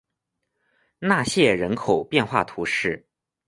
[0.97, 3.05] 纳谢人口变化图示